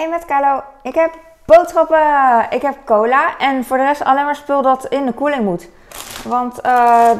[0.00, 1.10] Hey met Carlo, ik heb
[1.44, 2.46] boodschappen.
[2.50, 5.68] Ik heb cola en voor de rest alleen maar spul dat in de koeling moet.
[6.24, 7.10] Want uh,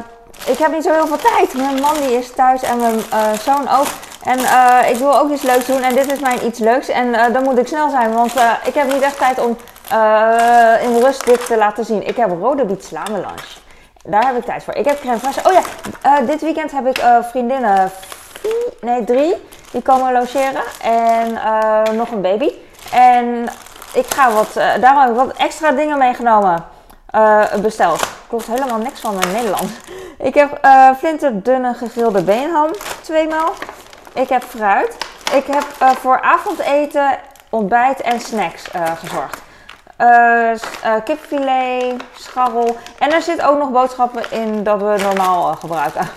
[0.45, 1.53] ik heb niet zo heel veel tijd.
[1.53, 3.85] Mijn man die is thuis en mijn uh, zoon ook.
[4.23, 6.87] En uh, ik wil ook iets leuks doen en dit is mijn iets leuks.
[6.87, 9.57] En dan moet ik snel zijn, want ik heb niet echt tijd om
[10.81, 12.07] in rust dit te laten zien.
[12.07, 13.57] Ik heb rode biet lunch.
[14.03, 14.75] Daar heb ik tijd voor.
[14.75, 15.47] Ik heb crème fraîche.
[15.47, 17.91] Oh ja, dit weekend heb ik vriendinnen,
[18.81, 19.35] nee drie,
[19.71, 20.63] die komen logeren.
[20.81, 21.33] En
[21.95, 22.51] nog een baby.
[22.91, 23.49] En
[23.93, 26.65] ik ga wat, uh, daarom heb ik wat extra dingen meegenomen.
[27.15, 28.03] Uh, besteld.
[28.27, 29.71] Klopt helemaal niks van mijn Nederlands.
[30.17, 30.59] Ik heb
[30.97, 32.69] flinterdunne gegrilde beenham,
[33.01, 33.53] tweemaal.
[34.13, 34.97] Ik heb fruit.
[35.33, 37.17] Ik heb voor avondeten,
[37.49, 38.63] ontbijt en snacks
[38.95, 39.41] gezorgd.
[41.03, 42.77] kipfilet, scharrel.
[42.99, 46.09] En er zit ook nog boodschappen in dat we normaal gebruiken.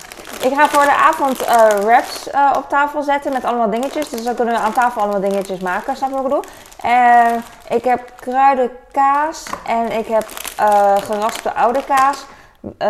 [0.44, 4.08] Ik ga voor de avond uh, wraps uh, op tafel zetten met allemaal dingetjes.
[4.08, 5.96] Dus dan kunnen we aan tafel allemaal dingetjes maken.
[5.96, 6.44] Snap je wat ik bedoel?
[6.90, 10.26] En ik heb kruidenkaas en ik heb
[10.60, 12.24] uh, geraspte oude kaas.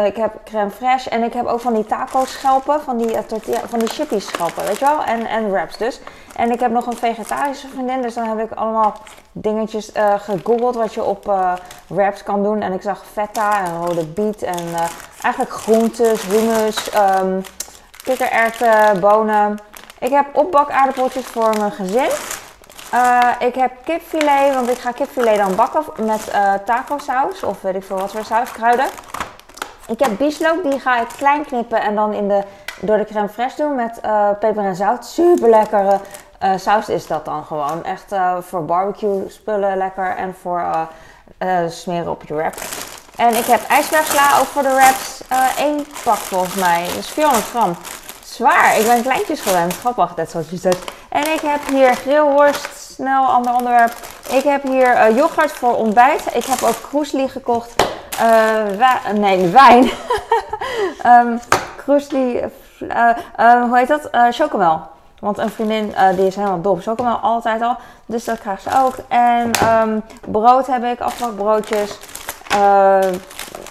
[0.04, 3.60] Ik heb crème fraîche en ik heb ook van die taco schelpen, van die, tortilla,
[3.68, 5.04] van die schelpen, weet je wel?
[5.04, 6.00] En, en wraps dus.
[6.36, 8.96] En ik heb nog een vegetarische vriendin, dus dan heb ik allemaal
[9.32, 11.34] dingetjes gegoogeld wat je op
[11.86, 12.62] wraps kan doen.
[12.62, 14.74] En ik zag feta en rode biet en
[15.22, 17.42] eigenlijk groentes, hummus, um,
[18.04, 19.58] kikkererwten, bonen.
[19.98, 22.10] Ik heb opbakaardappeltjes voor mijn gezin.
[22.94, 27.60] Uh, ik heb kipfilet, want ik ga kipfilet dan bakken met uh, taco saus of
[27.60, 28.86] weet ik veel wat voor saus, kruiden.
[29.86, 32.42] Ik heb bieslook, die ga ik klein knippen en dan in de,
[32.80, 35.06] door de crème fraîche doen met uh, peper en zout.
[35.06, 36.00] Super lekkere
[36.56, 37.84] saus is dat dan gewoon.
[37.84, 40.88] Echt voor barbecue spullen lekker en voor
[41.68, 42.54] smeren op je wrap.
[43.16, 45.22] En ik heb ijsbergsla ook voor de wraps.
[45.32, 46.86] Uh, pak volgens mij.
[46.96, 47.76] Dus 400 gram.
[48.24, 48.78] Zwaar.
[48.78, 49.76] Ik ben kleintjes gewend.
[49.76, 50.92] Grappig, dat je zegt.
[51.08, 52.92] En ik heb hier grillworst.
[52.92, 53.92] Snel, ander onderwerp.
[54.30, 56.34] Ik heb hier yoghurt voor ontbijt.
[56.34, 57.74] Ik heb ook kroesli gekocht.
[58.20, 59.90] Uh, nee, wijn.
[61.26, 61.40] um,
[61.76, 62.40] kroesli.
[63.38, 64.08] hoe heet dat?
[64.30, 64.80] chocomel.
[65.20, 67.76] Want een vriendin die is helemaal dol chocomel altijd al.
[68.06, 68.94] Dus dat krijgt ze ook.
[69.08, 69.50] En
[69.82, 71.00] um, brood heb ik.
[71.00, 71.98] Afvalbroodjes.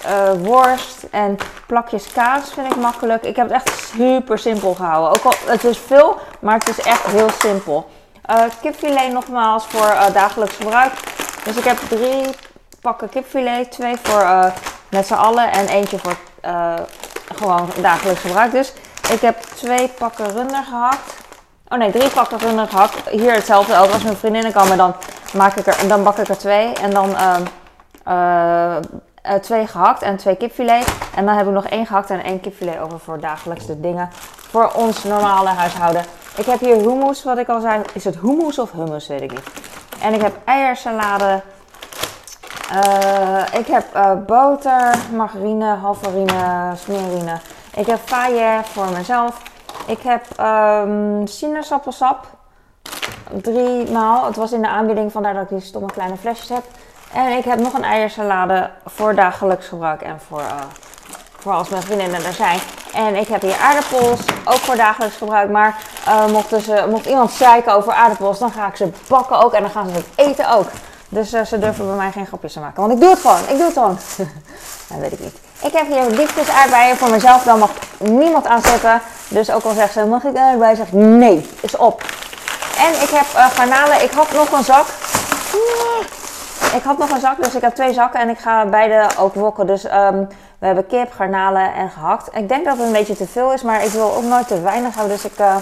[0.08, 1.38] Uh, worst en
[1.68, 3.24] plakjes kaas vind ik makkelijk.
[3.24, 5.10] Ik heb het echt super simpel gehouden.
[5.10, 7.90] Ook al het is veel, maar het is echt heel simpel.
[8.32, 10.92] Uh, kipfilet nogmaals voor dagelijks gebruik.
[11.44, 12.36] Dus ik heb drie
[12.84, 13.72] pakken kipfilet.
[13.72, 14.52] Twee voor
[14.90, 16.16] met z'n allen en eentje voor
[17.36, 18.52] gewoon dagelijks gebruik.
[18.52, 18.74] Dus
[19.12, 21.14] ik heb twee pakken runder gehakt.
[21.68, 23.10] Oh nee, drie pakken runder gehakt.
[23.10, 24.94] Hier hetzelfde ook als mijn vriendinnen komen, dan,
[25.34, 26.74] maak ik er, dan bak ik er twee.
[26.74, 27.16] En dan
[28.08, 28.76] uh,
[29.42, 30.86] twee gehakt en twee kipfilet.
[31.16, 34.10] En dan heb ik nog één gehakt en één kipfilet over voor dagelijkse dingen.
[34.50, 36.06] Voor ons normale huishouden.
[36.36, 37.82] Ik heb hier hummus, wat ik al zei.
[37.94, 39.08] Is het hummus of hummus?
[39.08, 39.50] Weet ik niet.
[40.02, 41.42] En ik heb eiersalade.
[42.74, 47.40] Uh, ik heb uh, boter, margarine, halvarine, smeerine.
[47.76, 49.42] Ik heb faille voor mezelf.
[49.86, 52.28] Ik heb um, sinaasappelsap.
[53.42, 54.26] Drie maal.
[54.26, 56.64] Het was in de aanbieding, vandaar dat ik die stomme kleine flesjes heb.
[57.14, 60.62] En ik heb nog een eiersalade voor dagelijks gebruik en voor, uh,
[61.38, 62.60] voor als mijn vriendinnen er zijn.
[62.94, 65.50] En ik heb hier aardappels, ook voor dagelijks gebruik.
[65.50, 65.78] Maar
[66.32, 69.72] mocht, ze, mocht iemand zeiken over aardappels, dan ga ik ze bakken ook en dan
[69.72, 70.68] gaan ze het eten ook.
[71.14, 72.82] Dus uh, ze durven bij mij geen grapjes te maken.
[72.82, 73.98] Want ik doe het gewoon, ik doe het gewoon.
[74.90, 75.36] dat weet ik niet.
[75.62, 79.02] Ik heb hier diepjes aardbeien voor mezelf, dan mag niemand aanzetten.
[79.28, 80.76] Dus ook al zegt ze, mag ik aardbeien?
[80.76, 82.02] Zeg nee, is op.
[82.78, 84.86] En ik heb garnalen, ik had nog een zak.
[86.76, 89.34] Ik had nog een zak, dus ik heb twee zakken en ik ga beide ook
[89.34, 89.68] wokken.
[89.68, 90.28] Dus um,
[90.60, 92.36] we hebben kip, garnalen en gehakt.
[92.36, 94.62] Ik denk dat het een beetje te veel is, maar ik wil ook nooit te
[94.62, 95.14] weinig hebben.
[95.14, 95.56] Dus ik, uh,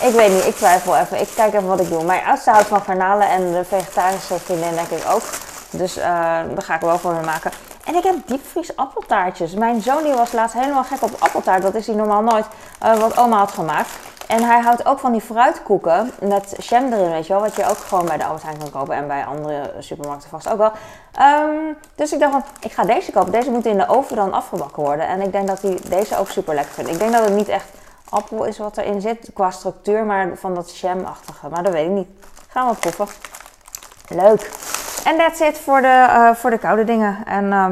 [0.00, 1.20] ik weet niet, ik twijfel even.
[1.20, 2.04] Ik kijk even wat ik doe.
[2.04, 5.22] Mijn oudste houdt van garnalen en de vegetarische vriendin denk ik ook.
[5.70, 7.50] Dus uh, daar ga ik wel voor me maken.
[7.84, 9.54] En ik heb diepvries appeltaartjes.
[9.54, 11.62] Mijn zoon was laatst helemaal gek op appeltaart.
[11.62, 12.46] Dat is hij normaal nooit.
[12.84, 13.90] Uh, wat oma had gemaakt.
[14.26, 17.42] En hij houdt ook van die fruitkoeken met jam erin, weet je wel.
[17.42, 20.48] Wat je ook gewoon bij de Albert Heijn kan kopen en bij andere supermarkten vast
[20.48, 20.72] ook wel.
[21.20, 23.32] Um, dus ik dacht van, ik ga deze kopen.
[23.32, 25.08] Deze moet in de oven dan afgebakken worden.
[25.08, 26.90] En ik denk dat hij deze ook super lekker vindt.
[26.90, 27.66] Ik denk dat het niet echt
[28.10, 31.48] appel is wat erin zit qua structuur, maar van dat jam-achtige.
[31.48, 32.08] Maar dat weet ik niet.
[32.48, 33.06] Gaan we proeven.
[34.08, 34.50] Leuk.
[35.04, 37.16] En that's it voor de, uh, voor de koude dingen.
[37.26, 37.44] En...
[37.44, 37.66] Uh,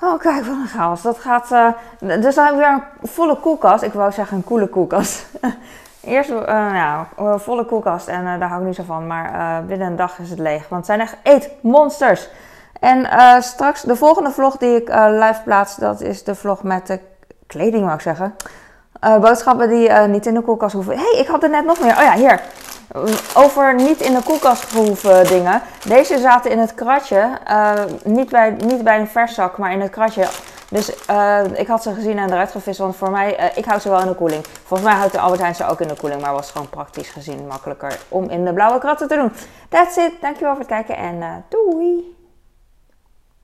[0.00, 1.02] Oh, kijk, wat een chaos.
[1.02, 1.50] Dat gaat.
[1.50, 1.68] Uh,
[2.20, 3.82] dus dan heb ik weer een volle koelkast.
[3.82, 5.26] Ik wou zeggen een koele koelkast.
[6.00, 9.06] Eerst ja, een volle koelkast en daar hou ik niet zo van.
[9.06, 10.68] Maar binnen een dag is het leeg.
[10.68, 12.28] Want het zijn echt eetmonsters.
[12.80, 13.06] En
[13.42, 17.00] straks, de volgende vlog die ik live plaats, dat is de vlog met de
[17.46, 18.36] kleding, wou ik zeggen.
[19.00, 20.98] Boodschappen die niet in de koelkast hoeven.
[20.98, 21.96] Hey, ik had er net nog meer.
[21.96, 22.40] Oh ja, hier.
[23.34, 25.62] Over niet in de koelkast gehoeven dingen.
[25.84, 27.28] Deze zaten in het kratje.
[28.04, 30.26] Niet, bij, niet bij een verzak, maar in het kratje.
[30.68, 30.90] Dus
[31.54, 32.78] ik had ze gezien en eruit gevist.
[32.78, 34.44] Want voor mij, ik houd ze wel in de koeling.
[34.64, 36.20] Volgens mij houdt de Albert Heijn ze ook in de koeling.
[36.20, 39.32] Maar was gewoon praktisch gezien makkelijker om in de blauwe kratten te doen.
[39.68, 40.12] That's it.
[40.20, 42.15] Dankjewel voor het kijken en doei!